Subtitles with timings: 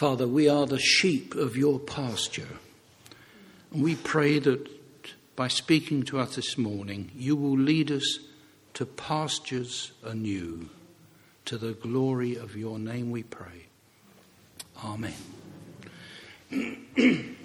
[0.00, 2.56] Father, we are the sheep of your pasture.
[3.70, 4.66] And we pray that
[5.36, 8.18] by speaking to us this morning, you will lead us
[8.72, 10.70] to pastures anew.
[11.44, 13.66] To the glory of your name we pray.
[14.82, 15.12] Amen.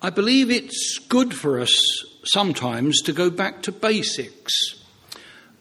[0.00, 1.78] I believe it's good for us
[2.24, 4.77] sometimes to go back to basics.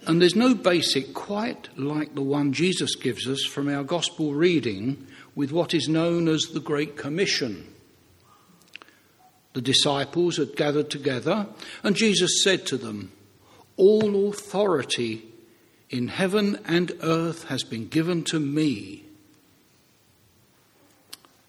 [0.07, 5.05] And there's no basic quite like the one Jesus gives us from our gospel reading
[5.35, 7.67] with what is known as the Great Commission.
[9.51, 11.47] The disciples had gathered together,
[11.83, 13.11] and Jesus said to them,
[13.75, 15.25] All authority
[15.89, 19.03] in heaven and earth has been given to me.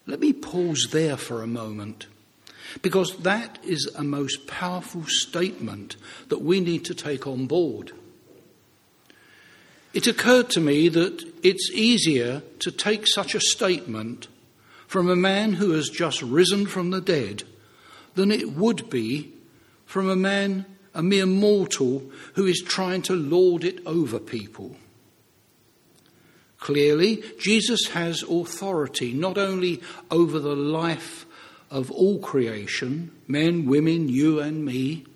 [0.05, 2.07] Let me pause there for a moment
[2.83, 5.97] because that is a most powerful statement
[6.29, 7.93] that we need to take on board.
[9.95, 14.29] It occurred to me that it's easier to take such a statement
[14.87, 17.45] from a man who has just risen from the dead
[18.15, 19.33] than it would be
[19.87, 24.77] from a man, a mere mortal, who is trying to lord it over people.
[26.59, 29.81] Clearly, Jesus has authority not only
[30.11, 31.25] over the life
[31.71, 35.07] of all creation, men, women, you and me,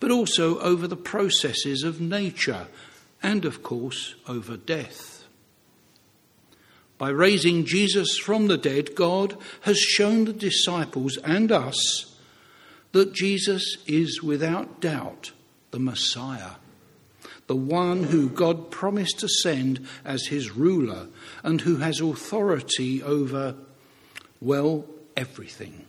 [0.00, 2.66] but also over the processes of nature
[3.22, 5.24] and, of course, over death.
[6.98, 12.16] By raising Jesus from the dead, God has shown the disciples and us
[12.92, 15.32] that Jesus is without doubt
[15.72, 16.52] the Messiah,
[17.48, 21.08] the one who God promised to send as his ruler
[21.42, 23.56] and who has authority over,
[24.40, 24.84] well,
[25.16, 25.86] everything,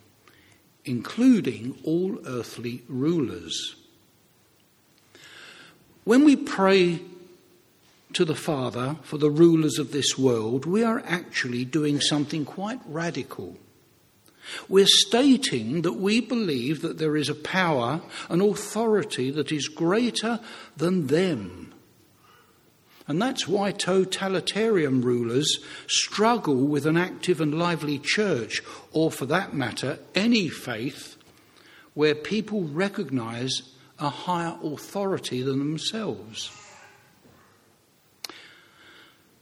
[0.86, 3.75] including all earthly rulers.
[6.06, 7.02] When we pray
[8.14, 12.79] to the Father for the rulers of this world, we are actually doing something quite
[12.85, 13.57] radical.
[14.68, 20.40] We're stating that we believe that there is a power, an authority that is greater
[20.75, 21.73] than them.
[23.07, 29.53] And that's why totalitarian rulers struggle with an active and lively church, or for that
[29.53, 31.18] matter, any faith
[31.94, 33.62] where people recognize
[34.00, 36.52] a higher authority than themselves.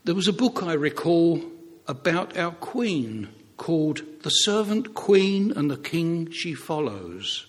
[0.04, 1.40] There was a book I recall
[1.86, 7.46] about our Queen called The Servant Queen and the King She Follows.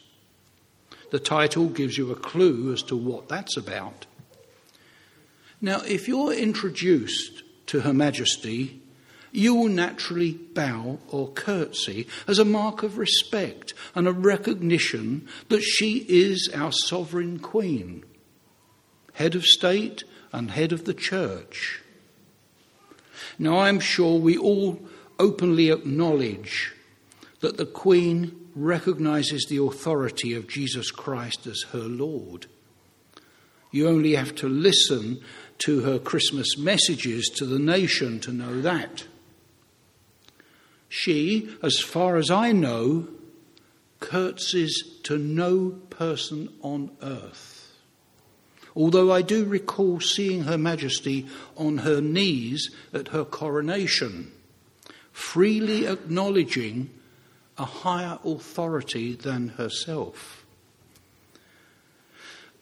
[1.09, 4.05] The title gives you a clue as to what that's about.
[5.61, 8.83] Now, if you're introduced to Her Majesty,
[9.31, 15.63] you will naturally bow or curtsy as a mark of respect and a recognition that
[15.63, 18.03] she is our sovereign queen,
[19.13, 21.79] head of state and head of the church.
[23.39, 24.79] Now, I'm sure we all
[25.19, 26.73] openly acknowledge
[27.39, 32.47] that the Queen recognizes the authority of Jesus Christ as her Lord.
[33.71, 35.19] You only have to listen
[35.59, 39.05] to her Christmas messages to the nation to know that.
[40.89, 43.07] She, as far as I know,
[43.99, 47.52] curtsies to no person on earth.
[48.75, 54.31] Although I do recall seeing Her Majesty on her knees at her coronation,
[55.11, 56.89] freely acknowledging
[57.57, 60.45] a higher authority than herself.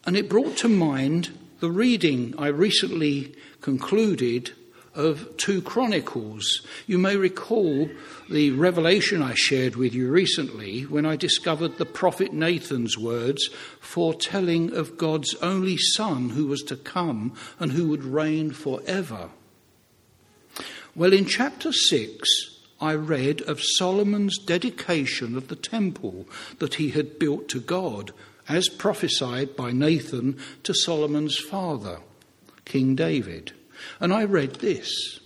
[0.06, 1.30] And it brought to mind
[1.60, 4.52] the reading I recently concluded
[4.94, 6.62] of 2 Chronicles.
[6.86, 7.90] You may recall
[8.30, 13.50] the revelation I shared with you recently when I discovered the prophet Nathan's words
[13.80, 19.30] foretelling of God's only Son who was to come and who would reign forever.
[20.94, 22.28] Well, in chapter 6,
[22.82, 26.28] I read of Solomon's dedication of the temple
[26.60, 28.12] that he had built to God,
[28.50, 32.00] as prophesied by Nathan to Solomon's father,
[32.66, 33.54] King David.
[34.00, 35.20] And I read this.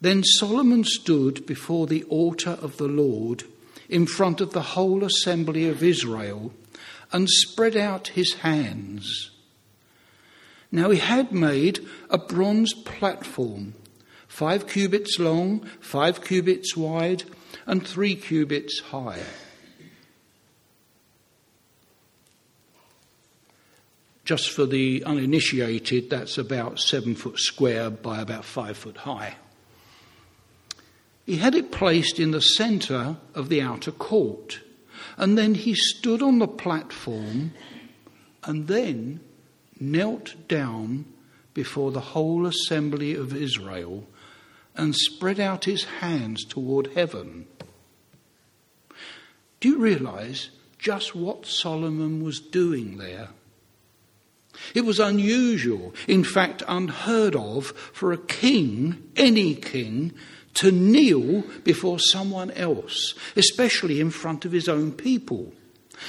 [0.00, 3.44] Then Solomon stood before the altar of the Lord
[3.88, 6.52] in front of the whole assembly of Israel
[7.12, 9.30] and spread out his hands.
[10.72, 13.74] Now he had made a bronze platform,
[14.26, 17.24] five cubits long, five cubits wide,
[17.66, 19.20] and three cubits high.
[24.24, 29.36] Just for the uninitiated, that's about seven foot square by about five foot high.
[31.26, 34.60] He had it placed in the centre of the outer court,
[35.16, 37.52] and then he stood on the platform
[38.44, 39.20] and then
[39.78, 41.04] knelt down
[41.54, 44.06] before the whole assembly of Israel
[44.76, 47.46] and spread out his hands toward heaven.
[49.60, 53.28] Do you realize just what Solomon was doing there?
[54.74, 60.12] It was unusual, in fact, unheard of, for a king, any king,
[60.54, 65.52] to kneel before someone else, especially in front of his own people.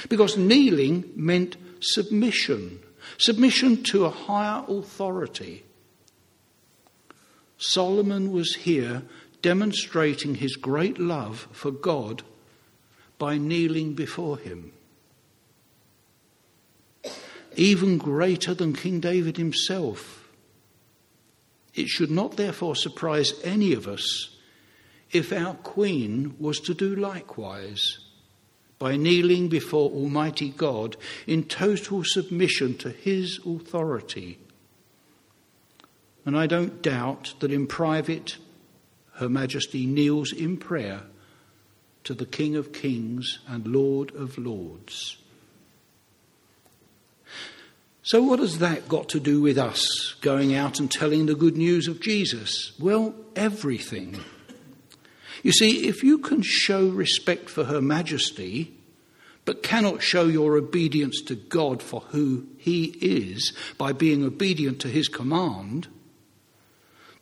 [0.08, 2.80] Because kneeling meant submission,
[3.18, 5.64] submission to a higher authority.
[7.56, 9.02] Solomon was here
[9.40, 12.22] demonstrating his great love for God
[13.18, 14.72] by kneeling before him.
[17.56, 20.28] Even greater than King David himself.
[21.74, 24.36] It should not therefore surprise any of us
[25.10, 27.98] if our Queen was to do likewise
[28.78, 30.96] by kneeling before Almighty God
[31.26, 34.38] in total submission to His authority.
[36.26, 38.36] And I don't doubt that in private,
[39.14, 41.02] Her Majesty kneels in prayer
[42.04, 45.18] to the King of Kings and Lord of Lords.
[48.06, 51.56] So, what has that got to do with us going out and telling the good
[51.56, 52.78] news of Jesus?
[52.78, 54.20] Well, everything.
[55.42, 58.74] You see, if you can show respect for Her Majesty,
[59.46, 64.88] but cannot show your obedience to God for who He is by being obedient to
[64.88, 65.88] His command,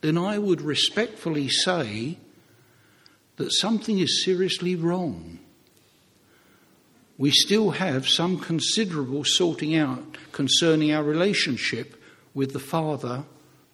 [0.00, 2.18] then I would respectfully say
[3.36, 5.38] that something is seriously wrong.
[7.18, 12.02] We still have some considerable sorting out concerning our relationship
[12.34, 13.24] with the Father,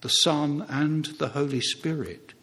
[0.01, 2.35] the Son, and the Holy Spirit.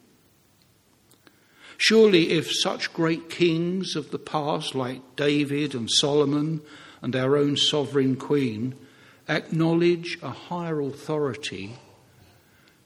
[1.77, 6.62] Surely, if such great kings of the past, like David and Solomon
[7.01, 8.75] and our own sovereign queen,
[9.27, 11.77] acknowledge a higher authority,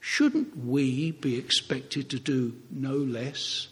[0.00, 3.68] shouldn't we be expected to do no less?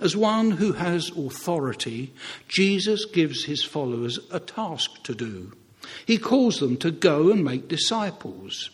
[0.00, 2.12] As one who has authority,
[2.48, 5.52] Jesus gives his followers a task to do.
[6.06, 8.70] He calls them to go and make disciples.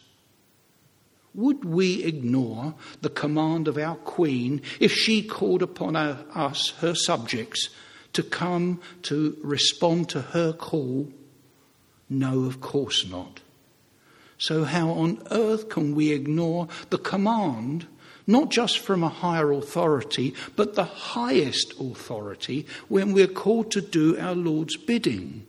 [1.34, 6.94] Would we ignore the command of our Queen if she called upon our, us, her
[6.94, 7.70] subjects,
[8.12, 11.12] to come to respond to her call?
[12.08, 13.40] No, of course not.
[14.38, 17.86] So, how on earth can we ignore the command,
[18.26, 24.18] not just from a higher authority, but the highest authority when we're called to do
[24.18, 25.46] our Lord's bidding?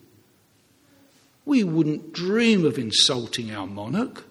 [1.45, 4.25] We wouldn't dream of insulting our monarch.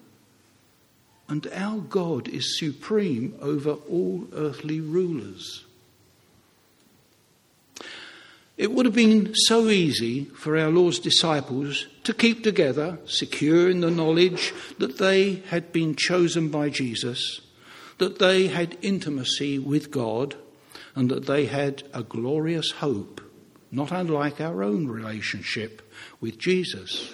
[1.29, 5.65] And our God is supreme over all earthly rulers.
[8.55, 13.81] It would have been so easy for our Lord's disciples to keep together, secure in
[13.81, 17.41] the knowledge that they had been chosen by Jesus,
[17.97, 20.35] that they had intimacy with God,
[20.95, 23.21] and that they had a glorious hope,
[23.71, 25.81] not unlike our own relationship
[26.19, 27.13] with Jesus.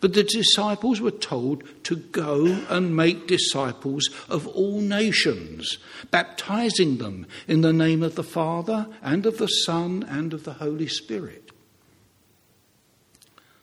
[0.00, 5.78] But the disciples were told to go and make disciples of all nations,
[6.10, 10.54] baptizing them in the name of the Father and of the Son and of the
[10.54, 11.50] Holy Spirit.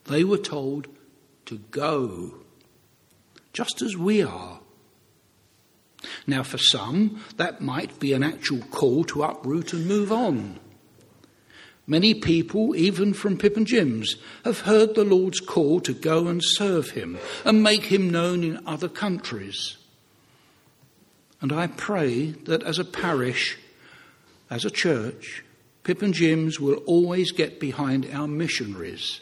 [0.06, 0.88] They were told
[1.48, 2.36] to go,
[3.54, 4.60] just as we are.
[6.26, 10.60] Now, for some, that might be an actual call to uproot and move on.
[11.90, 16.42] Many people, even from Pip and Jim's, have heard the Lord's call to go and
[16.44, 19.78] serve Him and make Him known in other countries.
[21.40, 23.58] And I pray that as a parish,
[24.50, 25.44] as a church,
[25.84, 29.22] Pip and Jim's will always get behind our missionaries,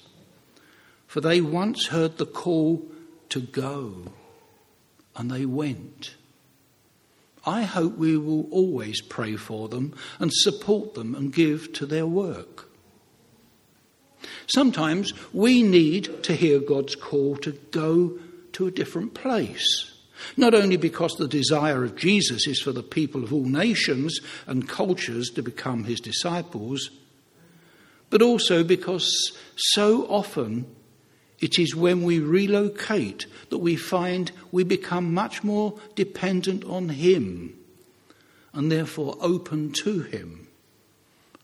[1.06, 2.84] for they once heard the call
[3.30, 4.12] to go,
[5.16, 6.16] and they went.
[7.46, 12.08] I hope we will always pray for them and support them and give to their
[12.08, 12.70] work.
[14.48, 18.20] Sometimes we need to hear God's call to go
[18.54, 19.92] to a different place.
[20.38, 24.68] Not only because the desire of Jesus is for the people of all nations and
[24.68, 26.90] cultures to become his disciples,
[28.10, 30.66] but also because so often
[31.46, 37.56] it is when we relocate that we find we become much more dependent on Him
[38.52, 40.48] and therefore open to Him.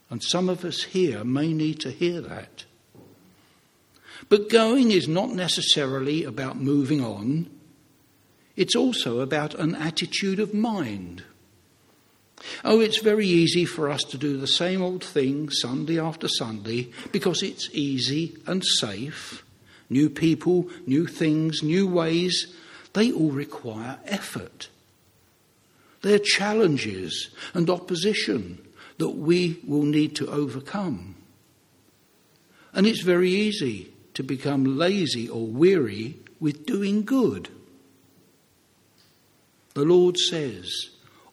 [0.10, 2.66] And some of us here may need to hear that.
[4.28, 7.52] But going is not necessarily about moving on,
[8.56, 11.24] it's also about an attitude of mind.
[12.66, 16.90] Oh, it's very easy for us to do the same old thing Sunday after Sunday
[17.12, 19.44] because it's easy and safe
[19.92, 22.56] New people, new things, new ways,
[22.94, 24.70] they all require effort.
[26.02, 28.66] There are challenges and opposition
[29.00, 31.16] that we will need to overcome.
[32.74, 37.50] And it's very easy to become lazy or weary with doing good.
[39.74, 40.72] The Lord says,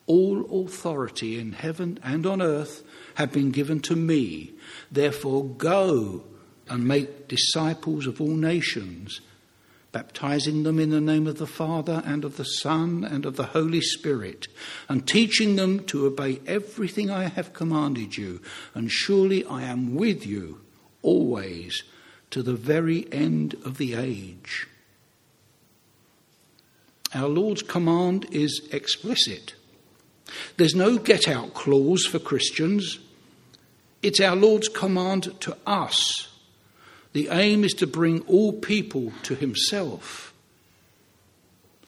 [0.06, 2.82] All authority in heaven and on earth
[3.14, 4.54] have been given to me.
[4.90, 6.24] Therefore, go
[6.70, 9.20] and make disciples of all nations,
[9.92, 13.46] baptizing them in the name of the Father and of the Son and of the
[13.46, 14.48] Holy Spirit,
[14.88, 18.40] and teaching them to obey everything I have commanded you.
[18.75, 20.60] And surely I am with you
[21.02, 21.82] always
[22.30, 24.66] to the very end of the age.
[27.14, 29.54] Our Lord's command is explicit.
[30.58, 32.98] There's no get out clause for Christians.
[34.02, 36.28] It's our Lord's command to us.
[37.12, 40.32] The aim is to bring all people to Himself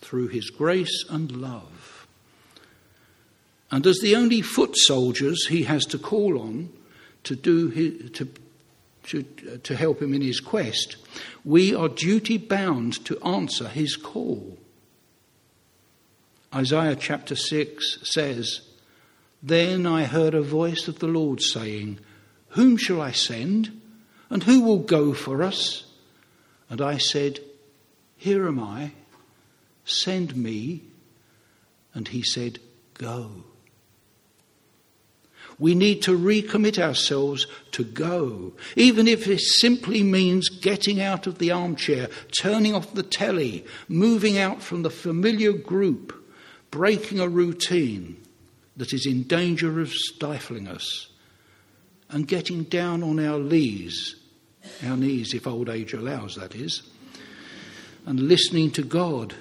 [0.01, 2.07] through His grace and love.
[3.71, 6.71] And as the only foot soldiers He has to call on
[7.25, 8.29] to, do his, to,
[9.05, 9.23] to,
[9.59, 10.97] to help Him in His quest,
[11.45, 14.59] we are duty bound to answer His call.
[16.53, 18.63] Isaiah chapter 6 says,
[19.41, 22.01] Then I heard a voice of the Lord saying,
[22.51, 23.80] Whom shall I send?
[24.31, 25.85] And who will go for us?
[26.69, 27.41] And I said,
[28.17, 28.93] Here am I,
[29.85, 30.85] send me.
[31.93, 32.61] And he said,
[32.95, 33.45] Go.
[35.59, 41.39] We need to recommit ourselves to go, even if it simply means getting out of
[41.39, 42.09] the armchair,
[42.41, 46.21] turning off the telly, moving out from the familiar group
[46.71, 48.17] breaking a routine
[48.77, 51.09] that is in danger of stifling us,
[52.09, 54.17] and getting down on our knees,
[54.85, 56.83] our knees if old age allows, that is,
[58.07, 59.35] and listening to God,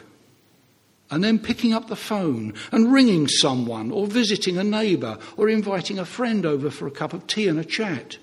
[1.11, 5.97] and then picking up the phone and ringing someone, or visiting a neighbour, or inviting
[5.97, 8.17] a friend over for a cup of tea and a chat,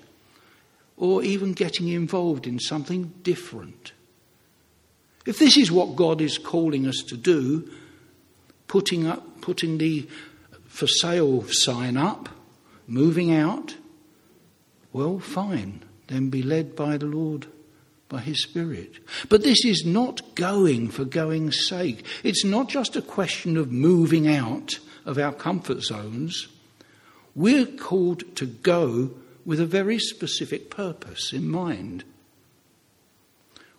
[0.95, 3.91] or even getting involved in something different.
[5.25, 7.69] If this is what God is calling us to do,
[8.67, 10.07] putting up, putting the
[10.65, 12.29] for sale sign up,
[12.87, 13.75] moving out,
[14.93, 15.83] well, fine.
[16.07, 17.47] Then be led by the Lord,
[18.09, 18.93] by His Spirit.
[19.29, 22.05] But this is not going for going's sake.
[22.23, 26.47] It's not just a question of moving out of our comfort zones.
[27.35, 29.11] We're called to go
[29.45, 32.03] with a very specific purpose in mind.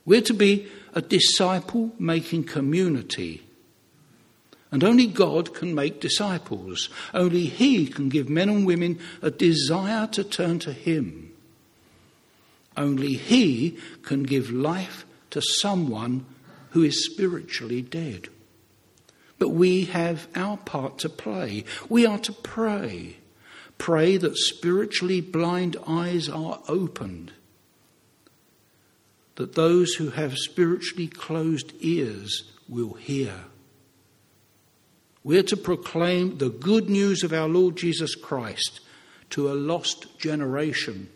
[0.05, 3.43] We're to be a disciple making community
[4.71, 6.91] and only God can make disciples.
[7.15, 11.28] Only He can give men and women a desire to turn to Him.
[12.79, 16.25] Only He can give life to someone
[16.71, 18.29] who is spiritually dead.
[19.39, 21.65] But we have our part to play.
[21.89, 23.17] We are to pray.
[23.79, 27.33] Pray that spiritually blind eyes are opened.
[29.35, 33.35] That those who have spiritually closed ears will hear.
[35.25, 38.81] We're to proclaim the good news of our Lord Jesus Christ
[39.31, 41.11] to a lost generation.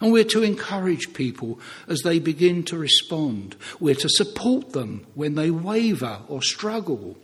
[0.00, 3.56] And we're to encourage people as they begin to respond.
[3.80, 7.16] We're to support them when they waver or struggle.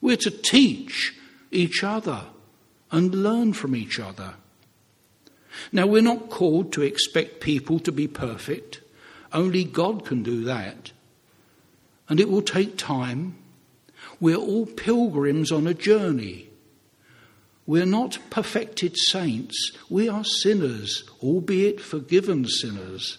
[0.00, 1.14] We're to teach
[1.50, 2.24] each other
[2.90, 4.34] and learn from each other.
[5.70, 8.80] Now, we're not called to expect people to be perfect.
[9.32, 10.90] Only God can do that.
[12.08, 13.36] And it will take time
[14.20, 16.48] we're all pilgrims on a journey.
[17.66, 19.72] We're not perfected saints.
[19.88, 23.18] We are sinners, albeit forgiven sinners,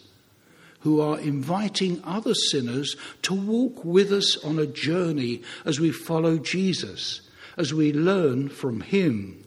[0.81, 6.37] who are inviting other sinners to walk with us on a journey as we follow
[6.37, 7.21] Jesus,
[7.57, 9.43] as we learn from Him.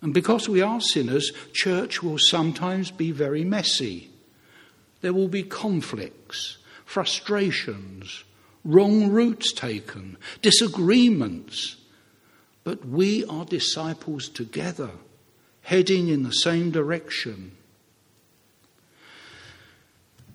[0.00, 4.10] And because we are sinners, church will sometimes be very messy.
[5.00, 8.22] There will be conflicts, frustrations,
[8.64, 11.76] wrong routes taken, disagreements.
[12.68, 14.90] But we are disciples together,
[15.62, 17.52] heading in the same direction.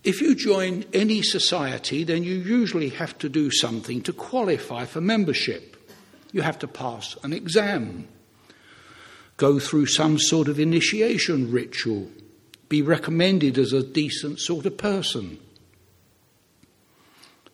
[0.04, 5.00] If you join any society, then you usually have to do something to qualify for
[5.00, 5.78] membership.
[6.32, 8.08] You have to pass an exam,
[9.38, 12.10] go through some sort of initiation ritual,
[12.68, 15.38] be recommended as a decent sort of person.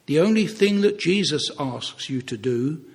[0.05, 2.85] The only thing that Jesus asks you to do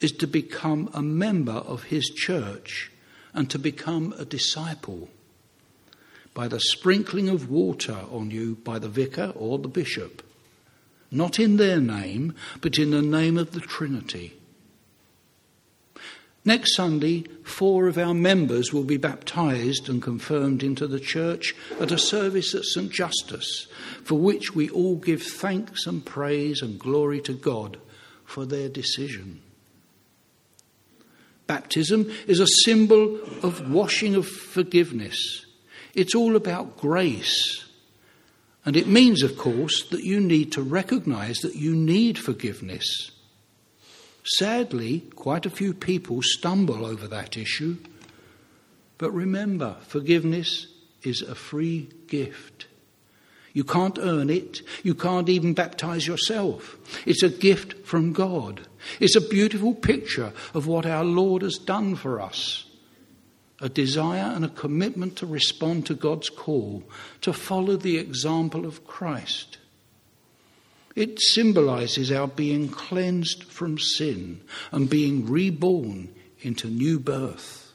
[0.00, 2.90] is to become a member of his church
[3.34, 5.08] and to become a disciple
[6.34, 10.22] by the sprinkling of water on you by the vicar or the bishop,
[11.10, 14.34] not in their name, but in the name of the Trinity.
[16.44, 21.90] Next Sunday, four of our members will be baptized and confirmed into the church at
[21.90, 22.90] a service at St.
[22.90, 23.66] Justus,
[24.04, 27.78] for which we all give thanks and praise and glory to God
[28.24, 29.42] for their decision.
[31.48, 35.46] Baptism is a symbol of washing of forgiveness.
[35.94, 37.64] It's all about grace.
[38.64, 43.10] And it means, of course, that you need to recognize that you need forgiveness.
[44.36, 47.78] Sadly, quite a few people stumble over that issue.
[48.98, 50.66] But remember, forgiveness
[51.02, 52.66] is a free gift.
[53.54, 54.60] You can't earn it.
[54.82, 56.76] You can't even baptize yourself.
[57.06, 58.66] It's a gift from God.
[59.00, 62.66] It's a beautiful picture of what our Lord has done for us.
[63.60, 66.84] A desire and a commitment to respond to God's call,
[67.22, 69.58] to follow the example of Christ.
[70.94, 74.40] It symbolizes our being cleansed from sin
[74.72, 77.67] and being reborn into new birth.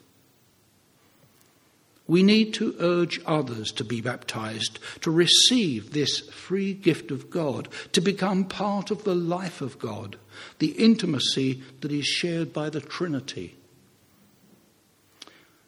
[2.05, 7.69] We need to urge others to be baptized, to receive this free gift of God,
[7.93, 10.17] to become part of the life of God,
[10.59, 13.55] the intimacy that is shared by the Trinity.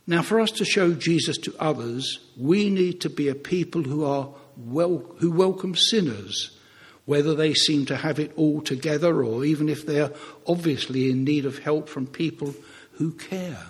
[0.07, 4.03] Now, for us to show Jesus to others, we need to be a people who
[4.03, 6.57] are well, who welcome sinners,
[7.05, 10.11] whether they seem to have it all together or even if they're
[10.47, 12.53] obviously in need of help from people
[12.93, 13.65] who care.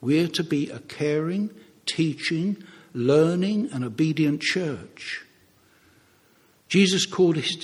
[0.00, 1.50] We're to be a caring,
[1.86, 2.62] teaching,
[2.92, 5.24] learning, and obedient church.
[6.68, 7.56] Jesus called his,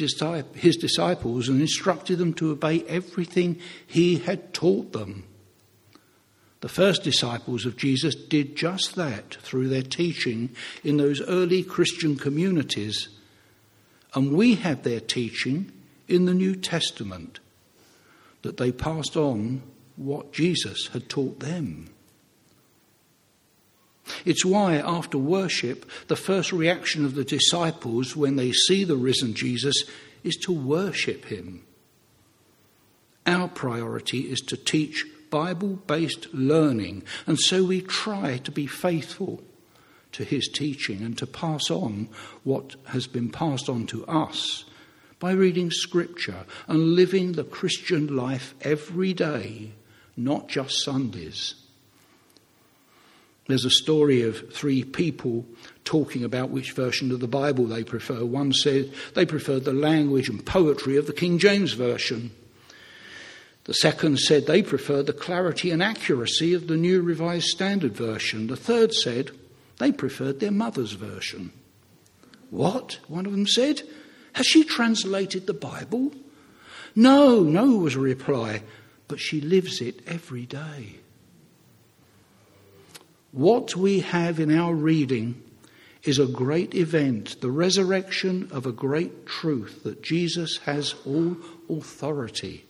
[0.77, 5.25] disciples and instructed them to obey everything he had taught them.
[6.63, 10.49] The first disciples of Jesus did just that through their teaching
[10.83, 13.11] in those early Christian communities.
[14.15, 15.71] And we have their teaching
[16.09, 17.41] in the New Testament
[18.41, 19.63] that they passed on
[19.97, 21.91] what Jesus had taught them.
[24.25, 29.35] It's why, after worship, the first reaction of the disciples when they see the risen
[29.35, 29.85] Jesus
[30.23, 31.65] is to worship him.
[33.27, 39.43] Our priority is to teach Bible based learning, and so we try to be faithful
[40.13, 42.09] to his teaching and to pass on
[42.45, 44.65] what has been passed on to us
[45.19, 49.73] by reading Scripture and living the Christian life every day,
[50.17, 51.64] not just Sundays.
[53.47, 55.45] There's a story of three people
[55.85, 58.25] talking about which version of the Bible they prefer.
[58.25, 62.31] One said they preferred the language and poetry of the King James Version.
[63.65, 68.47] The second said they preferred the clarity and accuracy of the New Revised Standard Version.
[68.47, 69.31] The third said
[69.79, 71.53] they preferred their mother's version.
[72.51, 72.99] What?
[73.09, 73.83] One of them said.
[74.35, 76.13] Has she translated the Bible?
[76.95, 78.63] No, no, was a reply,
[79.09, 80.97] but she lives it every day.
[83.35, 85.43] What we have in our reading
[86.05, 91.37] is a great event, the resurrection of a great truth that Jesus has all
[91.69, 92.65] authority,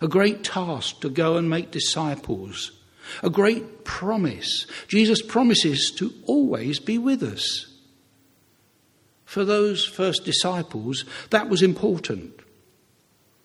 [0.00, 2.80] a great task to go and make disciples,
[3.24, 4.68] a great promise.
[4.86, 7.66] Jesus promises to always be with us.
[9.24, 12.38] For those first disciples, that was important.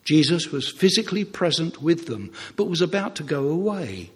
[0.04, 4.12] Jesus was physically present with them, but was about to go away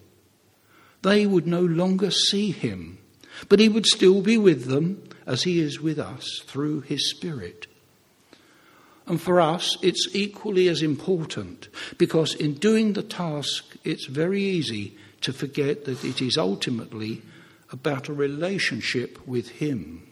[1.08, 2.98] they would no longer see him,
[3.50, 7.68] but he would still be with them as he is with us through his Spirit.
[9.08, 14.98] And for us, it's equally as important because in doing the task, it's very easy
[15.22, 17.22] to forget that it is ultimately
[17.72, 20.06] about a relationship with Him.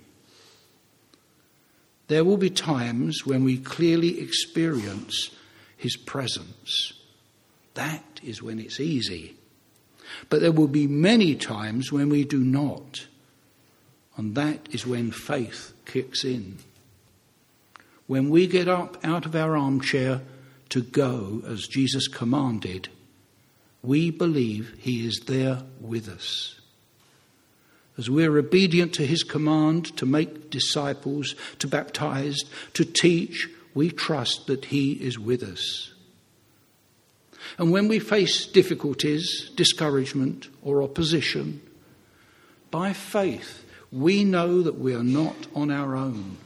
[2.07, 5.31] There will be times when we clearly experience
[5.75, 6.93] His presence.
[7.73, 9.35] That is when it's easy.
[10.29, 13.07] But there will be many times when we do not.
[14.17, 16.57] And that is when faith kicks in.
[18.07, 20.21] When we get up out of our armchair
[20.69, 22.89] to go as Jesus commanded,
[23.81, 26.59] we believe He is there with us.
[27.97, 32.37] As we're obedient to His command to make disciples, to baptize,
[32.73, 35.93] to teach, we trust that He is with us.
[37.57, 41.61] And when we face difficulties, discouragement, or opposition,
[42.71, 46.37] by faith, we know that we are not on our own.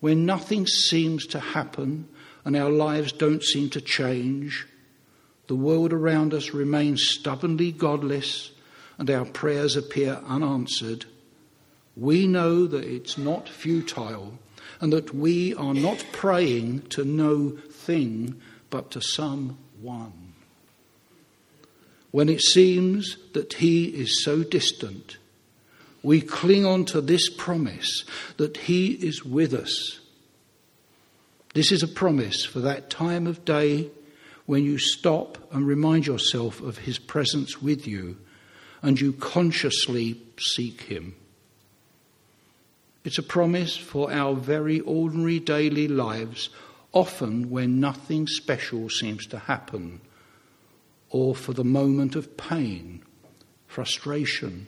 [0.00, 2.08] When nothing seems to happen
[2.44, 4.66] and our lives don't seem to change,
[5.48, 8.52] the world around us remains stubbornly godless
[8.98, 11.04] and our prayers appear unanswered,
[11.96, 14.38] we know that it's not futile
[14.80, 19.56] and that we are not praying to no thing but to someone.
[22.10, 25.18] when it seems that He is so distant,
[26.02, 28.04] we cling on to this promise
[28.38, 30.00] that He is with us.
[31.54, 33.90] This is a promise for that time of day
[34.46, 38.16] when you stop and remind yourself of His presence with you
[38.80, 41.14] and you consciously seek Him.
[43.04, 46.50] It's a promise for our very ordinary daily lives,
[46.92, 50.00] often when nothing special seems to happen,
[51.10, 53.02] or for the moment of pain,
[53.66, 54.66] frustration,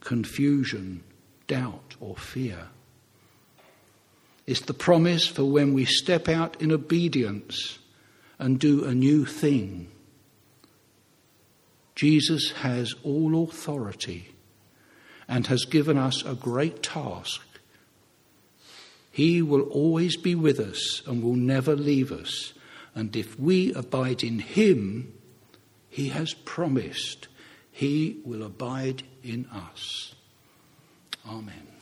[0.00, 1.02] confusion,
[1.46, 2.68] doubt, or fear.
[4.46, 7.78] It's the promise for when we step out in obedience
[8.38, 9.88] and do a new thing.
[11.94, 14.34] Jesus has all authority
[15.28, 17.40] and has given us a great task.
[19.14, 22.52] He will always be with us and will never leave us.
[22.96, 25.14] And if we abide in Him,
[25.88, 27.28] He has promised
[27.70, 30.16] He will abide in us.
[31.24, 31.73] Amen.